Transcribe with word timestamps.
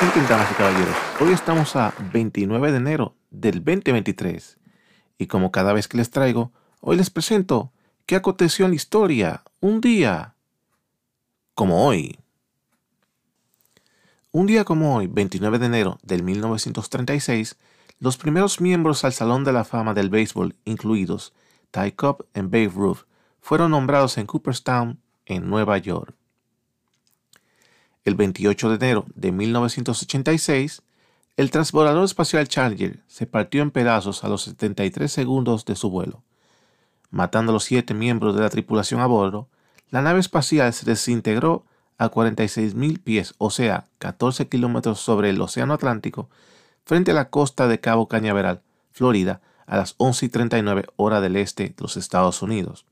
damas 0.00 0.50
y 0.50 0.54
caballeros. 0.54 0.96
Hoy 1.20 1.32
estamos 1.32 1.76
a 1.76 1.92
29 2.12 2.70
de 2.70 2.76
enero 2.78 3.16
del 3.30 3.62
2023. 3.62 4.58
Y 5.18 5.26
como 5.26 5.52
cada 5.52 5.74
vez 5.74 5.88
que 5.88 5.98
les 5.98 6.10
traigo, 6.10 6.52
hoy 6.80 6.96
les 6.96 7.10
presento 7.10 7.70
qué 8.06 8.16
aconteció 8.16 8.64
en 8.64 8.70
la 8.70 8.76
historia 8.76 9.42
un 9.60 9.82
día 9.82 10.36
como 11.54 11.86
hoy. 11.86 12.18
Un 14.32 14.46
día 14.46 14.64
como 14.64 14.96
hoy, 14.96 15.06
29 15.06 15.58
de 15.58 15.66
enero 15.66 15.98
del 16.02 16.22
1936, 16.22 17.58
los 17.98 18.16
primeros 18.16 18.58
miembros 18.62 19.04
al 19.04 19.12
Salón 19.12 19.44
de 19.44 19.52
la 19.52 19.64
Fama 19.64 19.92
del 19.92 20.08
Béisbol, 20.08 20.56
incluidos 20.64 21.34
Ty 21.72 21.92
Cobb 21.92 22.24
y 22.34 22.40
Babe 22.40 22.72
Ruth, 22.74 23.04
fueron 23.42 23.72
nombrados 23.72 24.16
en 24.16 24.24
Cooperstown, 24.24 24.98
en 25.26 25.50
Nueva 25.50 25.76
York. 25.76 26.19
El 28.02 28.14
28 28.14 28.70
de 28.70 28.74
enero 28.76 29.04
de 29.14 29.30
1986, 29.30 30.82
el 31.36 31.50
transbordador 31.50 32.04
espacial 32.04 32.48
Challenger 32.48 33.00
se 33.06 33.26
partió 33.26 33.60
en 33.60 33.70
pedazos 33.70 34.24
a 34.24 34.28
los 34.28 34.42
73 34.44 35.12
segundos 35.12 35.66
de 35.66 35.76
su 35.76 35.90
vuelo. 35.90 36.22
Matando 37.10 37.52
a 37.52 37.54
los 37.54 37.64
siete 37.64 37.92
miembros 37.92 38.34
de 38.34 38.40
la 38.40 38.48
tripulación 38.48 39.00
a 39.00 39.06
bordo, 39.06 39.48
la 39.90 40.00
nave 40.00 40.20
espacial 40.20 40.72
se 40.72 40.86
desintegró 40.86 41.66
a 41.98 42.10
46.000 42.10 43.02
pies, 43.02 43.34
o 43.36 43.50
sea, 43.50 43.86
14 43.98 44.48
kilómetros 44.48 44.98
sobre 45.00 45.28
el 45.28 45.40
Océano 45.40 45.74
Atlántico, 45.74 46.30
frente 46.86 47.10
a 47.10 47.14
la 47.14 47.28
costa 47.28 47.68
de 47.68 47.80
Cabo 47.80 48.08
Cañaveral, 48.08 48.62
Florida, 48.92 49.42
a 49.66 49.76
las 49.76 49.94
11:39 49.98 50.86
hora 50.96 51.20
del 51.20 51.36
este 51.36 51.64
de 51.64 51.74
los 51.78 51.98
Estados 51.98 52.40
Unidos 52.40 52.86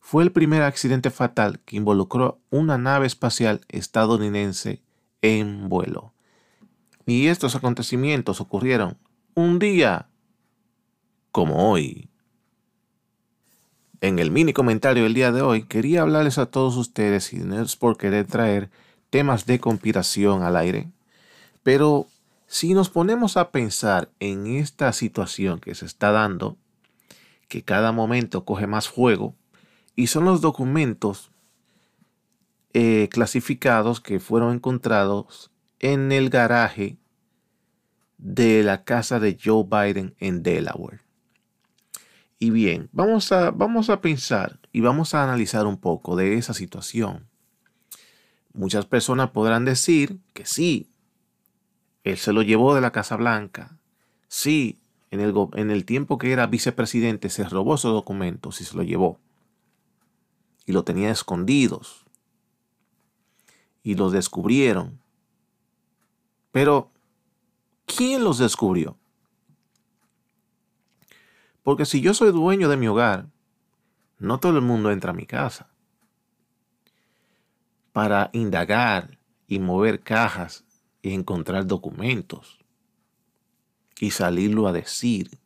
fue 0.00 0.24
el 0.24 0.32
primer 0.32 0.62
accidente 0.62 1.10
fatal 1.10 1.60
que 1.60 1.76
involucró 1.76 2.40
una 2.50 2.78
nave 2.78 3.06
espacial 3.06 3.60
estadounidense 3.68 4.82
en 5.22 5.68
vuelo. 5.68 6.12
Y 7.06 7.26
estos 7.26 7.54
acontecimientos 7.54 8.40
ocurrieron 8.40 8.98
un 9.34 9.58
día 9.58 10.08
como 11.30 11.70
hoy. 11.70 12.08
En 14.00 14.18
el 14.18 14.30
mini 14.30 14.52
comentario 14.52 15.04
del 15.04 15.14
día 15.14 15.30
de 15.30 15.42
hoy 15.42 15.64
quería 15.64 16.02
hablarles 16.02 16.38
a 16.38 16.46
todos 16.46 16.76
ustedes, 16.76 17.32
y 17.32 17.38
no 17.38 17.60
es 17.60 17.76
por 17.76 17.98
querer 17.98 18.26
traer 18.26 18.70
temas 19.10 19.44
de 19.44 19.60
conspiración 19.60 20.42
al 20.42 20.56
aire, 20.56 20.88
pero 21.62 22.06
si 22.46 22.74
nos 22.74 22.88
ponemos 22.88 23.36
a 23.36 23.50
pensar 23.50 24.08
en 24.18 24.46
esta 24.46 24.92
situación 24.92 25.60
que 25.60 25.74
se 25.74 25.84
está 25.84 26.10
dando, 26.10 26.56
que 27.48 27.62
cada 27.62 27.92
momento 27.92 28.44
coge 28.44 28.66
más 28.66 28.88
fuego, 28.88 29.34
y 29.96 30.06
son 30.06 30.24
los 30.24 30.40
documentos 30.40 31.30
eh, 32.72 33.08
clasificados 33.10 34.00
que 34.00 34.20
fueron 34.20 34.54
encontrados 34.54 35.50
en 35.80 36.12
el 36.12 36.30
garaje 36.30 36.98
de 38.18 38.62
la 38.62 38.84
casa 38.84 39.18
de 39.18 39.36
Joe 39.42 39.64
Biden 39.64 40.14
en 40.20 40.42
Delaware. 40.42 41.00
Y 42.38 42.50
bien, 42.50 42.88
vamos 42.92 43.32
a, 43.32 43.50
vamos 43.50 43.90
a 43.90 44.00
pensar 44.00 44.60
y 44.72 44.80
vamos 44.80 45.14
a 45.14 45.24
analizar 45.24 45.66
un 45.66 45.78
poco 45.78 46.16
de 46.16 46.34
esa 46.34 46.54
situación. 46.54 47.26
Muchas 48.52 48.86
personas 48.86 49.30
podrán 49.30 49.64
decir 49.64 50.18
que 50.32 50.46
sí, 50.46 50.90
él 52.04 52.16
se 52.18 52.32
lo 52.32 52.42
llevó 52.42 52.74
de 52.74 52.80
la 52.80 52.92
Casa 52.92 53.16
Blanca. 53.16 53.76
Sí, 54.28 54.78
en 55.10 55.20
el, 55.20 55.34
en 55.54 55.70
el 55.70 55.84
tiempo 55.84 56.18
que 56.18 56.32
era 56.32 56.46
vicepresidente 56.46 57.30
se 57.30 57.44
robó 57.44 57.74
esos 57.74 57.92
documentos 57.92 58.60
y 58.60 58.64
se 58.64 58.76
lo 58.76 58.82
llevó 58.82 59.18
y 60.70 60.72
lo 60.72 60.84
tenía 60.84 61.10
escondidos. 61.10 62.04
Y 63.82 63.96
los 63.96 64.12
descubrieron. 64.12 65.00
Pero, 66.52 66.92
¿quién 67.86 68.22
los 68.22 68.38
descubrió? 68.38 68.96
Porque 71.64 71.86
si 71.86 72.00
yo 72.00 72.14
soy 72.14 72.30
dueño 72.30 72.68
de 72.68 72.76
mi 72.76 72.86
hogar, 72.86 73.26
no 74.18 74.38
todo 74.38 74.58
el 74.58 74.64
mundo 74.64 74.92
entra 74.92 75.10
a 75.10 75.14
mi 75.14 75.26
casa. 75.26 75.70
Para 77.92 78.30
indagar 78.32 79.18
y 79.48 79.58
mover 79.58 80.02
cajas 80.02 80.64
y 81.02 81.14
encontrar 81.14 81.66
documentos 81.66 82.60
y 83.98 84.12
salirlo 84.12 84.68
a 84.68 84.72
decir. 84.72 85.36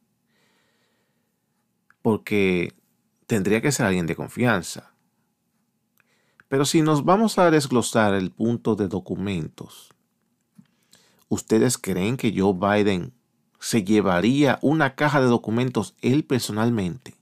Porque 2.03 2.75
tendría 3.27 3.62
que 3.62 3.72
ser 3.72 3.87
alguien 3.87 4.06
de 4.06 4.16
confianza. 4.16 4.94
Pero 6.54 6.66
si 6.66 6.82
nos 6.82 7.04
vamos 7.04 7.37
a 7.41 7.50
desglosar 7.50 8.15
el 8.15 8.31
punto 8.31 8.76
de 8.76 8.87
documentos, 8.87 9.92
¿ustedes 11.28 11.78
creen 11.78 12.16
que 12.16 12.32
Joe 12.32 12.54
Biden 12.54 13.12
se 13.59 13.82
llevaría 13.82 14.60
una 14.62 14.94
caja 14.94 15.20
de 15.20 15.26
documentos 15.26 15.97
él 16.00 16.22
personalmente? 16.22 17.16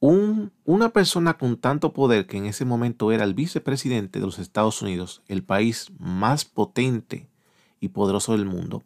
una 0.00 0.88
persona 0.94 1.36
con 1.36 1.58
tanto 1.58 1.92
poder 1.92 2.26
que 2.26 2.38
en 2.38 2.46
ese 2.46 2.64
momento 2.64 3.12
era 3.12 3.24
el 3.24 3.34
vicepresidente 3.34 4.20
de 4.20 4.24
los 4.24 4.38
Estados 4.38 4.80
Unidos, 4.80 5.20
el 5.28 5.44
país 5.44 5.92
más 5.98 6.46
potente 6.46 7.28
y 7.78 7.88
poderoso 7.88 8.32
del 8.32 8.46
mundo, 8.46 8.82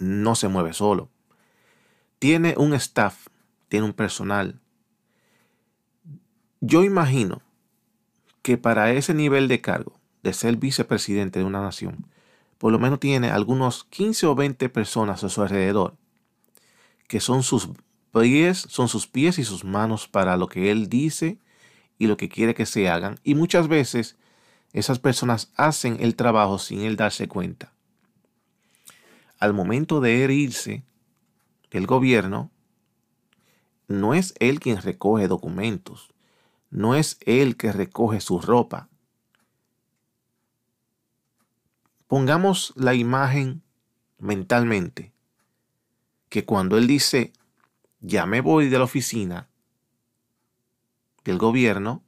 no 0.00 0.34
se 0.34 0.48
mueve 0.48 0.72
solo. 0.72 1.08
Tiene 2.18 2.56
un 2.58 2.74
staff, 2.74 3.28
tiene 3.68 3.86
un 3.86 3.92
personal, 3.92 4.58
yo 6.60 6.82
imagino 6.82 7.40
que 8.42 8.58
para 8.58 8.92
ese 8.92 9.14
nivel 9.14 9.46
de 9.46 9.60
cargo, 9.60 9.92
de 10.22 10.32
ser 10.32 10.56
vicepresidente 10.56 11.38
de 11.38 11.44
una 11.44 11.62
nación, 11.62 12.06
por 12.58 12.72
lo 12.72 12.80
menos 12.80 12.98
tiene 12.98 13.30
algunos 13.30 13.84
15 13.84 14.26
o 14.26 14.34
20 14.34 14.68
personas 14.68 15.22
a 15.22 15.28
su 15.28 15.42
alrededor, 15.42 15.94
que 17.06 17.20
son 17.20 17.44
sus 17.44 17.70
pies, 18.12 18.66
son 18.68 18.88
sus 18.88 19.06
pies 19.06 19.38
y 19.38 19.44
sus 19.44 19.64
manos 19.64 20.08
para 20.08 20.36
lo 20.36 20.48
que 20.48 20.70
él 20.72 20.88
dice 20.88 21.38
y 21.98 22.08
lo 22.08 22.16
que 22.16 22.28
quiere 22.28 22.54
que 22.54 22.66
se 22.66 22.88
hagan. 22.88 23.20
Y 23.22 23.36
muchas 23.36 23.68
veces 23.68 24.16
esas 24.72 24.98
personas 24.98 25.52
hacen 25.56 25.98
el 26.00 26.16
trabajo 26.16 26.58
sin 26.58 26.80
él 26.80 26.96
darse 26.96 27.28
cuenta. 27.28 27.72
Al 29.38 29.54
momento 29.54 30.00
de 30.00 30.14
irse 30.34 30.82
del 31.70 31.86
gobierno, 31.86 32.50
no 33.86 34.14
es 34.14 34.34
él 34.40 34.58
quien 34.58 34.82
recoge 34.82 35.28
documentos 35.28 36.12
no 36.70 36.94
es 36.94 37.18
él 37.20 37.56
que 37.56 37.72
recoge 37.72 38.20
su 38.20 38.40
ropa. 38.40 38.88
Pongamos 42.06 42.72
la 42.76 42.94
imagen 42.94 43.62
mentalmente, 44.18 45.12
que 46.28 46.44
cuando 46.44 46.78
él 46.78 46.86
dice, 46.86 47.32
ya 48.00 48.26
me 48.26 48.40
voy 48.40 48.68
de 48.68 48.78
la 48.78 48.84
oficina 48.84 49.48
del 51.24 51.38
gobierno, 51.38 52.02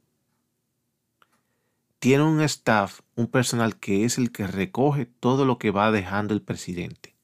tiene 1.99 2.23
un 2.23 2.41
staff, 2.41 3.01
un 3.15 3.27
personal 3.27 3.77
que 3.77 4.05
es 4.05 4.17
el 4.17 4.31
que 4.31 4.47
recoge 4.47 5.05
todo 5.05 5.45
lo 5.45 5.59
que 5.59 5.69
va 5.69 5.91
dejando 5.91 6.33
el 6.33 6.41
presidente 6.41 7.15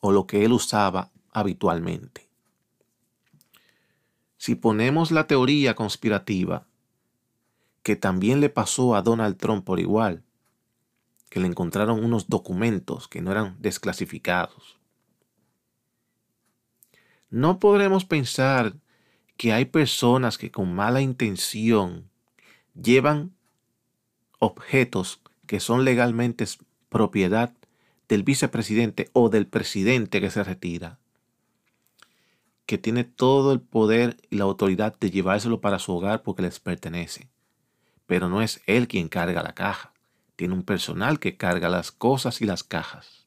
o 0.00 0.10
lo 0.10 0.26
que 0.26 0.44
él 0.44 0.52
usaba 0.52 1.12
habitualmente. 1.30 2.23
Si 4.44 4.56
ponemos 4.56 5.10
la 5.10 5.26
teoría 5.26 5.74
conspirativa, 5.74 6.66
que 7.82 7.96
también 7.96 8.42
le 8.42 8.50
pasó 8.50 8.94
a 8.94 9.00
Donald 9.00 9.38
Trump 9.38 9.64
por 9.64 9.80
igual, 9.80 10.22
que 11.30 11.40
le 11.40 11.46
encontraron 11.46 12.04
unos 12.04 12.28
documentos 12.28 13.08
que 13.08 13.22
no 13.22 13.32
eran 13.32 13.56
desclasificados. 13.58 14.76
No 17.30 17.58
podremos 17.58 18.04
pensar 18.04 18.74
que 19.38 19.54
hay 19.54 19.64
personas 19.64 20.36
que 20.36 20.50
con 20.50 20.74
mala 20.74 21.00
intención 21.00 22.10
llevan 22.74 23.32
objetos 24.40 25.22
que 25.46 25.58
son 25.58 25.86
legalmente 25.86 26.44
propiedad 26.90 27.54
del 28.08 28.24
vicepresidente 28.24 29.08
o 29.14 29.30
del 29.30 29.46
presidente 29.46 30.20
que 30.20 30.30
se 30.30 30.44
retira 30.44 30.98
que 32.66 32.78
tiene 32.78 33.04
todo 33.04 33.52
el 33.52 33.60
poder 33.60 34.16
y 34.30 34.36
la 34.36 34.44
autoridad 34.44 34.98
de 34.98 35.10
llevárselo 35.10 35.60
para 35.60 35.78
su 35.78 35.92
hogar 35.92 36.22
porque 36.22 36.42
les 36.42 36.60
pertenece. 36.60 37.28
Pero 38.06 38.28
no 38.28 38.42
es 38.42 38.62
él 38.66 38.88
quien 38.88 39.08
carga 39.08 39.42
la 39.42 39.54
caja. 39.54 39.92
Tiene 40.36 40.54
un 40.54 40.62
personal 40.62 41.18
que 41.18 41.36
carga 41.36 41.68
las 41.68 41.92
cosas 41.92 42.40
y 42.40 42.46
las 42.46 42.64
cajas. 42.64 43.26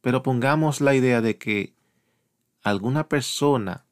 Pero 0.00 0.22
pongamos 0.22 0.80
la 0.80 0.94
idea 0.94 1.20
de 1.20 1.38
que 1.38 1.74
alguna 2.62 3.08
persona 3.08 3.84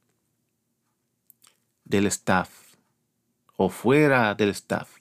del 1.85 2.07
staff 2.07 2.51
o 3.57 3.69
fuera 3.69 4.35
del 4.35 4.51
staff 4.51 4.99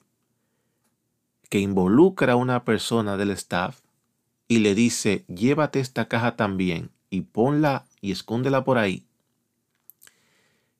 que 1.49 1.59
involucra 1.59 2.33
a 2.33 2.35
una 2.35 2.63
persona 2.63 3.15
del 3.15 3.31
staff 3.31 3.81
y 4.47 4.59
le 4.59 4.75
dice, 4.75 5.25
llévate 5.27 5.79
esta 5.79 6.07
caja 6.07 6.35
también 6.35 6.91
y 7.09 7.21
ponla 7.21 7.85
y 8.03 8.11
escóndela 8.11 8.65
por 8.65 8.77
ahí. 8.77 9.07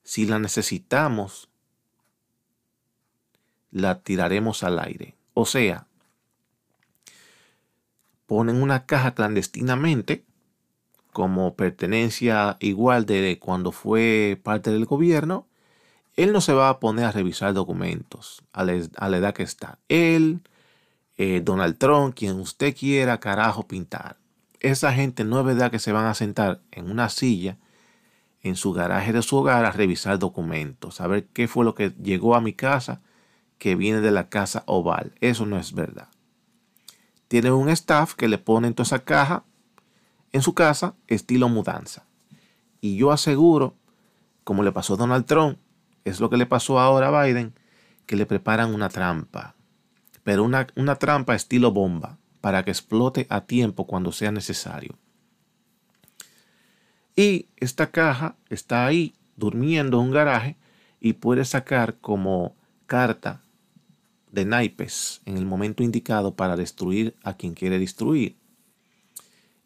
Si 0.03 0.25
la 0.25 0.39
necesitamos, 0.39 1.47
la 3.71 4.01
tiraremos 4.01 4.61
al 4.61 4.77
aire. 4.77 5.15
O 5.33 5.45
sea, 5.45 5.87
ponen 8.25 8.61
una 8.61 8.85
caja 8.85 9.15
clandestinamente 9.15 10.25
como 11.13 11.55
pertenencia 11.55 12.57
igual 12.59 13.05
de 13.05 13.39
cuando 13.39 13.71
fue 13.71 14.37
parte 14.43 14.71
del 14.71 14.83
gobierno, 14.83 15.47
él 16.17 16.33
no 16.33 16.41
se 16.41 16.51
va 16.51 16.67
a 16.67 16.79
poner 16.81 17.05
a 17.05 17.11
revisar 17.13 17.53
documentos 17.53 18.43
a 18.51 18.65
la, 18.65 19.17
edad 19.17 19.33
que 19.33 19.43
está. 19.43 19.79
Él, 19.87 20.41
eh, 21.15 21.39
Donald 21.41 21.77
Trump, 21.77 22.15
quien 22.15 22.37
usted 22.37 22.75
quiera, 22.75 23.21
carajo, 23.21 23.65
pintar. 23.65 24.17
Esa 24.63 24.93
gente 24.93 25.25
no 25.25 25.39
es 25.39 25.45
verdad 25.45 25.69
que 25.69 25.77
se 25.77 25.91
van 25.91 26.05
a 26.05 26.13
sentar 26.15 26.61
en 26.71 26.89
una 26.89 27.09
silla 27.09 27.57
en 28.41 28.55
su 28.55 28.73
garaje 28.73 29.13
de 29.13 29.21
su 29.21 29.37
hogar 29.37 29.65
a 29.65 29.71
revisar 29.71 30.17
documentos, 30.19 31.01
a 31.01 31.07
ver 31.07 31.27
qué 31.27 31.47
fue 31.47 31.65
lo 31.65 31.75
que 31.75 31.91
llegó 32.01 32.35
a 32.35 32.41
mi 32.41 32.53
casa 32.53 33.01
que 33.57 33.75
viene 33.75 34.01
de 34.01 34.11
la 34.11 34.29
casa 34.29 34.63
oval. 34.65 35.13
Eso 35.21 35.45
no 35.45 35.57
es 35.57 35.73
verdad. 35.73 36.07
Tiene 37.27 37.51
un 37.51 37.69
staff 37.69 38.13
que 38.15 38.27
le 38.27 38.37
pone 38.37 38.67
en 38.67 38.73
toda 38.73 38.85
esa 38.85 39.03
caja 39.03 39.43
en 40.31 40.41
su 40.41 40.53
casa 40.53 40.95
estilo 41.07 41.49
mudanza. 41.49 42.05
Y 42.81 42.97
yo 42.97 43.11
aseguro, 43.11 43.75
como 44.43 44.63
le 44.63 44.71
pasó 44.71 44.93
a 44.93 44.97
Donald 44.97 45.25
Trump, 45.25 45.57
es 46.05 46.19
lo 46.19 46.29
que 46.29 46.37
le 46.37 46.45
pasó 46.45 46.79
ahora 46.79 47.07
a 47.07 47.23
Biden, 47.23 47.53
que 48.05 48.15
le 48.15 48.25
preparan 48.25 48.73
una 48.73 48.89
trampa. 48.89 49.55
Pero 50.23 50.43
una, 50.43 50.67
una 50.75 50.95
trampa 50.95 51.35
estilo 51.35 51.71
bomba, 51.71 52.17
para 52.43 52.65
que 52.65 52.71
explote 52.71 53.25
a 53.29 53.45
tiempo 53.45 53.87
cuando 53.87 54.11
sea 54.11 54.29
necesario. 54.29 54.99
Y 57.15 57.47
esta 57.55 57.89
caja 57.89 58.35
está 58.49 58.85
ahí 58.85 59.13
durmiendo 59.37 60.01
en 60.01 60.07
un 60.07 60.11
garaje 60.11 60.57
y 60.99 61.13
puede 61.13 61.45
sacar 61.45 62.01
como 62.01 62.57
carta 62.85 63.41
de 64.29 64.43
naipes 64.43 65.21
en 65.23 65.37
el 65.37 65.45
momento 65.45 65.83
indicado 65.83 66.35
para 66.35 66.57
destruir 66.57 67.15
a 67.23 67.37
quien 67.37 67.53
quiere 67.53 67.79
destruir. 67.79 68.35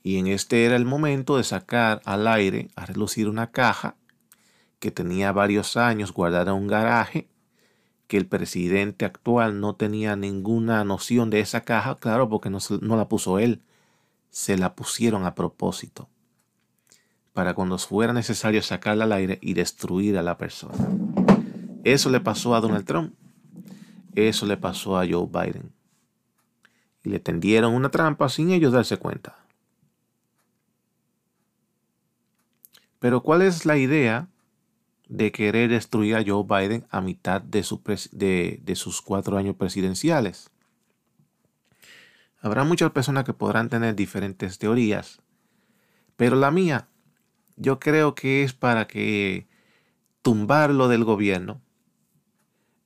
Y 0.03 0.18
en 0.18 0.27
este 0.27 0.63
era 0.63 0.75
el 0.75 0.85
momento 0.85 1.38
de 1.38 1.45
sacar 1.45 2.03
al 2.06 2.27
aire 2.27 2.69
a 2.75 2.85
relucir 2.85 3.27
una 3.27 3.50
caja 3.50 3.95
que 4.79 4.91
tenía 4.91 5.31
varios 5.31 5.77
años 5.77 6.13
guardada 6.13 6.51
en 6.51 6.57
un 6.59 6.68
garaje, 6.68 7.27
que 8.07 8.18
el 8.18 8.25
presidente 8.25 9.06
actual 9.06 9.59
no 9.59 9.75
tenía 9.75 10.15
ninguna 10.15 10.83
noción 10.83 11.30
de 11.30 11.42
esa 11.42 11.62
caja, 11.62 12.00
claro, 12.00 12.30
porque 12.30 12.50
no, 12.50 12.59
la 12.95 13.09
puso 13.09 13.38
él, 13.38 13.62
se 14.30 14.57
la 14.57 14.75
pusieron 14.75 15.25
a 15.25 15.36
propósito 15.36 16.09
para 17.33 17.54
cuando 17.54 17.77
fuera 17.77 18.13
necesario 18.13 18.63
sacarla 18.63 19.04
al 19.04 19.12
aire 19.12 19.38
y 19.44 19.54
destruir 19.54 20.18
a 20.18 20.24
la 20.24 20.39
persona. 20.39 20.74
Eso 21.83 22.09
le 22.09 22.19
pasó 22.19 22.56
a 22.56 22.62
Donald 22.62 22.86
Trump. 22.86 23.13
Eso 24.15 24.48
le 24.48 24.57
pasó 24.57 24.98
a 24.98 25.06
Joe 25.07 25.27
Biden. 25.27 25.71
Y 27.03 27.10
le 27.10 27.19
tendieron 27.19 27.75
una 27.75 27.92
trampa 27.92 28.27
sin 28.30 28.50
ellos 28.50 28.74
darse 28.74 28.98
cuenta. 28.98 29.36
Pero 32.98 33.21
¿cuál 33.21 33.44
es 33.44 33.68
la 33.68 33.77
idea 33.77 34.27
de 35.09 35.31
querer 35.31 35.69
destruir 35.69 36.15
a 36.15 36.24
Joe 36.25 36.44
Biden 36.44 36.86
a 36.89 37.01
mitad 37.01 37.42
de, 37.42 38.59
de 38.62 38.75
sus 38.75 39.01
cuatro 39.01 39.38
años 39.38 39.56
presidenciales? 39.56 40.50
Habrá 42.39 42.63
muchas 42.63 42.92
personas 42.92 43.24
que 43.24 43.33
podrán 43.33 43.69
tener 43.69 43.95
diferentes 43.95 44.57
teorías, 44.59 45.21
pero 46.15 46.36
la 46.36 46.51
mía 46.51 46.88
yo 47.56 47.80
creo 47.80 48.15
que 48.15 48.44
es 48.44 48.54
para 48.54 48.88
que 48.88 49.48
tumbarlo 50.21 50.88
del 50.88 51.04
gobierno 51.04 51.62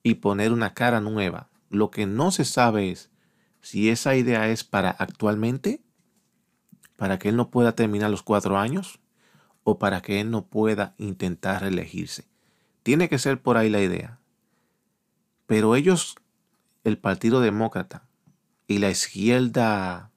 y 0.02 0.14
poner 0.14 0.52
una 0.52 0.74
cara 0.74 1.00
nueva. 1.00 1.48
Lo 1.68 1.90
que 1.90 2.06
no 2.06 2.30
se 2.30 2.44
sabe 2.44 2.90
es 2.90 3.10
si 3.60 3.90
esa 3.90 4.16
idea 4.16 4.48
es 4.48 4.64
para 4.64 4.90
actualmente, 4.90 5.80
para 6.96 7.18
que 7.18 7.28
él 7.28 7.36
no 7.36 7.50
pueda 7.50 7.74
terminar 7.74 8.10
los 8.10 8.22
cuatro 8.22 8.58
años 8.58 9.01
o 9.64 9.78
para 9.78 10.02
que 10.02 10.20
él 10.20 10.30
no 10.30 10.46
pueda 10.46 10.94
intentar 10.98 11.62
reelegirse. 11.62 12.24
Tiene 12.82 13.08
que 13.08 13.18
ser 13.18 13.40
por 13.40 13.56
ahí 13.56 13.70
la 13.70 13.80
idea. 13.80 14.18
Pero 15.46 15.76
ellos, 15.76 16.16
el 16.84 16.98
Partido 16.98 17.40
Demócrata 17.40 18.04
y 18.66 18.78
la 18.78 18.90
izquierda 18.90 20.10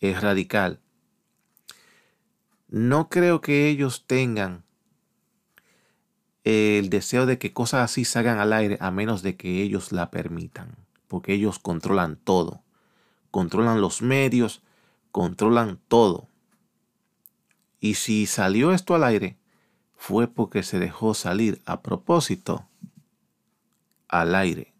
es 0.00 0.16
eh, 0.16 0.20
radical, 0.20 0.80
no 2.68 3.08
creo 3.08 3.40
que 3.40 3.68
ellos 3.68 4.04
tengan 4.06 4.64
el 6.44 6.88
deseo 6.88 7.26
de 7.26 7.38
que 7.38 7.52
cosas 7.52 7.82
así 7.82 8.04
salgan 8.04 8.38
al 8.38 8.52
aire 8.52 8.78
a 8.80 8.90
menos 8.90 9.22
de 9.22 9.36
que 9.36 9.62
ellos 9.62 9.92
la 9.92 10.10
permitan, 10.10 10.76
porque 11.08 11.34
ellos 11.34 11.58
controlan 11.58 12.16
todo, 12.16 12.62
controlan 13.30 13.80
los 13.80 14.02
medios, 14.02 14.62
controlan 15.10 15.78
todo. 15.88 16.29
Y 17.80 17.94
si 17.94 18.26
salió 18.26 18.72
esto 18.72 18.94
al 18.94 19.04
aire, 19.04 19.38
fue 19.96 20.28
porque 20.28 20.62
se 20.62 20.78
dejó 20.78 21.14
salir 21.14 21.62
a 21.64 21.80
propósito 21.80 22.66
al 24.08 24.34
aire. 24.34 24.74